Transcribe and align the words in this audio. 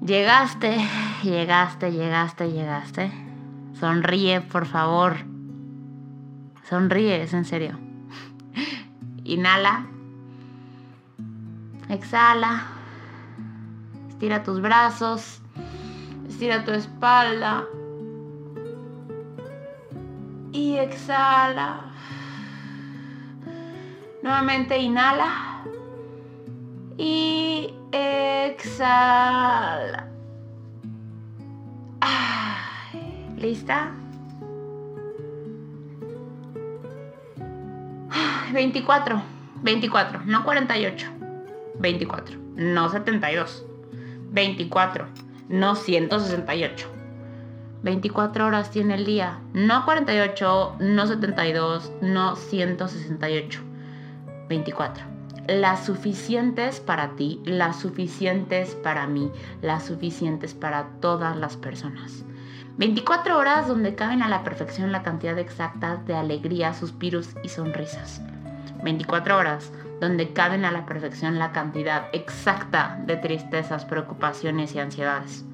Llegaste, 0.00 0.78
llegaste, 1.22 1.92
llegaste, 1.92 2.50
llegaste. 2.50 3.12
Sonríe, 3.78 4.40
por 4.40 4.64
favor. 4.64 5.16
Sonríe, 6.64 7.22
es 7.22 7.34
en 7.34 7.44
serio. 7.44 7.78
Inhala. 9.24 9.84
Exhala. 11.90 12.62
Estira 14.08 14.42
tus 14.42 14.62
brazos. 14.62 15.42
Estira 16.26 16.64
tu 16.64 16.70
espalda. 16.70 17.66
Y 20.52 20.76
exhala. 20.76 21.92
Nuevamente 24.22 24.78
inhala. 24.78 25.62
Y 26.96 27.74
exhala. 27.92 28.29
¿Lista? 33.36 33.92
24. 38.52 39.22
24, 39.62 40.22
no 40.24 40.44
48. 40.44 41.06
24, 41.78 42.38
no 42.56 42.88
72. 42.88 43.64
24, 44.30 45.06
no 45.48 45.74
168. 45.74 46.88
24 47.82 48.46
horas 48.46 48.70
tiene 48.70 48.94
el 48.94 49.06
día, 49.06 49.40
no 49.54 49.84
48, 49.84 50.76
no 50.80 51.06
72, 51.06 51.92
no 52.02 52.36
168. 52.36 53.60
24. 54.48 55.19
Las 55.50 55.84
suficientes 55.84 56.78
para 56.78 57.16
ti, 57.16 57.42
las 57.44 57.80
suficientes 57.80 58.76
para 58.76 59.08
mí, 59.08 59.32
las 59.62 59.86
suficientes 59.86 60.54
para 60.54 60.90
todas 61.00 61.36
las 61.36 61.56
personas. 61.56 62.24
24 62.76 63.36
horas 63.36 63.66
donde 63.66 63.96
caben 63.96 64.22
a 64.22 64.28
la 64.28 64.44
perfección 64.44 64.92
la 64.92 65.02
cantidad 65.02 65.36
exacta 65.40 65.96
de 65.96 66.14
alegría, 66.14 66.72
suspiros 66.72 67.30
y 67.42 67.48
sonrisas. 67.48 68.22
24 68.84 69.36
horas 69.36 69.72
donde 70.00 70.32
caben 70.32 70.64
a 70.64 70.70
la 70.70 70.86
perfección 70.86 71.40
la 71.40 71.50
cantidad 71.50 72.04
exacta 72.12 73.02
de 73.04 73.16
tristezas, 73.16 73.84
preocupaciones 73.84 74.76
y 74.76 74.78
ansiedades. 74.78 75.44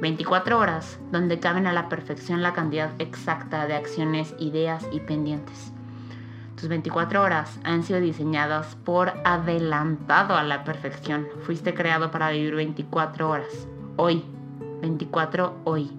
24 0.00 0.58
horas 0.58 0.98
donde 1.12 1.38
caben 1.38 1.68
a 1.68 1.72
la 1.72 1.88
perfección 1.88 2.42
la 2.42 2.52
cantidad 2.52 2.90
exacta 2.98 3.68
de 3.68 3.74
acciones, 3.74 4.34
ideas 4.40 4.84
y 4.90 4.98
pendientes. 4.98 5.72
Tus 6.60 6.68
24 6.68 7.22
horas 7.22 7.58
han 7.64 7.82
sido 7.84 8.00
diseñadas 8.00 8.76
por 8.84 9.14
adelantado 9.24 10.34
a 10.34 10.42
la 10.42 10.62
perfección. 10.62 11.26
Fuiste 11.40 11.72
creado 11.72 12.10
para 12.10 12.32
vivir 12.32 12.54
24 12.54 13.30
horas. 13.30 13.66
Hoy. 13.96 14.22
24 14.82 15.56
hoy. 15.64 15.90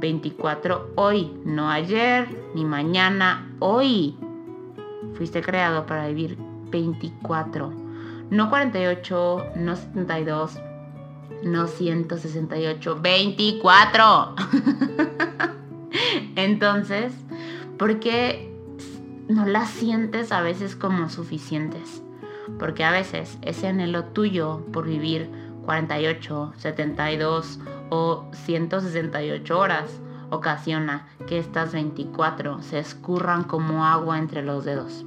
24 0.00 0.92
hoy. 0.94 1.38
No 1.44 1.68
ayer 1.68 2.26
ni 2.54 2.64
mañana. 2.64 3.46
Hoy. 3.58 4.16
Fuiste 5.18 5.42
creado 5.42 5.84
para 5.84 6.08
vivir 6.08 6.38
24. 6.70 7.74
No 8.30 8.48
48, 8.48 9.46
no 9.56 9.76
72, 9.76 10.58
no 11.42 11.66
168, 11.66 12.98
24. 13.02 14.34
Entonces, 16.36 17.12
¿por 17.76 18.00
qué 18.00 18.55
no 19.28 19.44
las 19.44 19.70
sientes 19.70 20.30
a 20.32 20.40
veces 20.40 20.76
como 20.76 21.08
suficientes? 21.08 22.02
Porque 22.58 22.84
a 22.84 22.90
veces 22.90 23.38
ese 23.42 23.66
anhelo 23.66 24.04
tuyo 24.04 24.64
por 24.72 24.86
vivir 24.86 25.30
48, 25.64 26.52
72 26.56 27.58
o 27.90 28.26
168 28.32 29.58
horas 29.58 30.00
ocasiona 30.30 31.06
que 31.26 31.38
estas 31.38 31.72
24 31.72 32.62
se 32.62 32.78
escurran 32.78 33.44
como 33.44 33.84
agua 33.84 34.18
entre 34.18 34.42
los 34.42 34.64
dedos. 34.64 35.04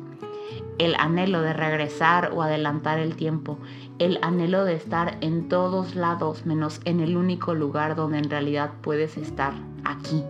El 0.78 0.96
anhelo 0.96 1.42
de 1.42 1.54
regresar 1.54 2.32
o 2.34 2.42
adelantar 2.42 3.00
el 3.00 3.16
tiempo, 3.16 3.58
el 4.00 4.18
anhelo 4.22 4.64
de 4.66 4.76
estar 4.76 5.18
en 5.22 5.50
todos 5.50 5.96
lados 5.96 6.46
menos 6.46 6.82
en 6.86 7.00
el 7.00 7.18
único 7.18 7.54
lugar 7.54 7.96
donde 7.96 8.18
en 8.18 8.30
realidad 8.30 8.72
puedes 8.82 9.18
estar, 9.18 9.54
aquí. 9.84 10.24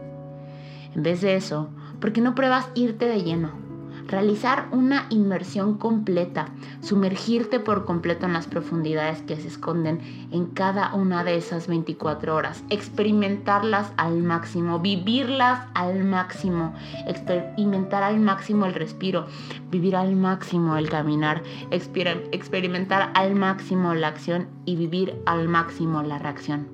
En 0.96 1.04
vez 1.04 1.22
de 1.22 1.36
eso, 1.36 1.70
¿por 2.00 2.14
qué 2.14 2.22
no 2.22 2.34
pruebas 2.34 2.70
irte 2.74 3.06
de 3.06 3.22
lleno? 3.22 3.69
Realizar 4.09 4.68
una 4.72 5.06
inmersión 5.12 5.78
completa, 5.78 6.50
sumergirte 6.81 7.59
por 7.59 7.86
completo 7.86 8.25
en 8.25 8.34
las 8.34 8.47
profundidades 8.47 9.22
que 9.22 9.36
se 9.36 9.47
esconden 9.47 10.00
en 10.31 10.47
cada 10.47 10.96
una 10.96 11.24
de 11.24 11.38
esas 11.38 11.68
24 11.68 12.36
horas, 12.36 12.64
experimentarlas 12.69 13.92
al 13.98 14.24
máximo, 14.24 14.80
vivirlas 14.80 15.68
al 15.75 16.03
máximo, 16.03 16.74
experimentar 17.08 18.02
al 18.02 18.19
máximo 18.19 18.66
el 18.66 18.74
respiro, 18.74 19.28
vivir 19.69 19.96
al 19.96 20.16
máximo 20.16 20.75
el 20.75 20.90
caminar, 20.90 21.44
experimentar 21.69 23.12
al 23.14 23.36
máximo 23.36 23.94
la 23.94 24.08
acción 24.08 24.48
y 24.66 24.75
vivir 24.75 25.22
al 25.28 25.48
máximo 25.48 26.02
la 26.02 26.18
reacción. 26.18 26.68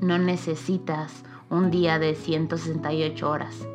No 0.00 0.18
necesitas 0.18 1.22
un 1.50 1.70
día 1.70 2.00
de 2.00 2.16
168 2.16 3.30
horas. 3.30 3.66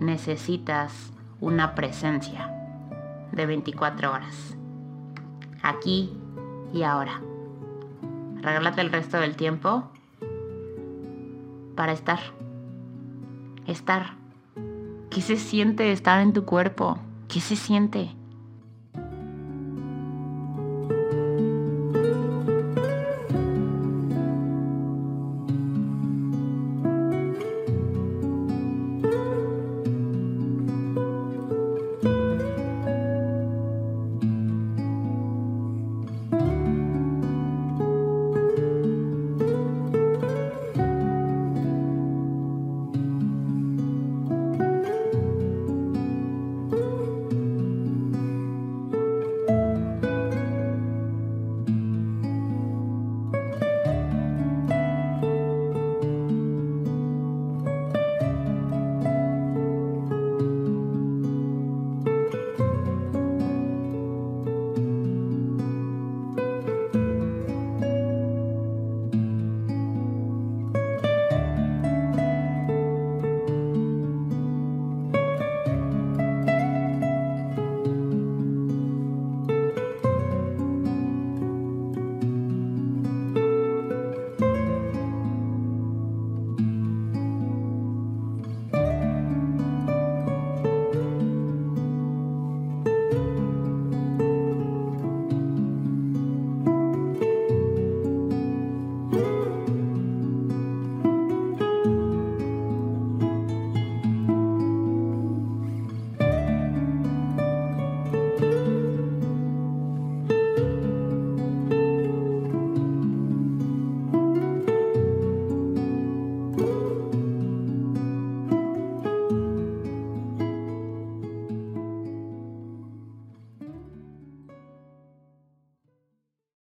Necesitas 0.00 1.12
una 1.44 1.74
presencia 1.74 2.50
de 3.30 3.44
24 3.44 4.10
horas. 4.10 4.56
Aquí 5.62 6.10
y 6.72 6.82
ahora. 6.82 7.20
Regálate 8.40 8.80
el 8.80 8.90
resto 8.90 9.18
del 9.18 9.36
tiempo 9.36 9.84
para 11.76 11.92
estar. 11.92 12.20
Estar. 13.66 14.14
¿Qué 15.10 15.20
se 15.20 15.36
siente 15.36 15.92
estar 15.92 16.20
en 16.20 16.32
tu 16.32 16.46
cuerpo? 16.46 16.98
¿Qué 17.28 17.40
se 17.40 17.56
siente? 17.56 18.10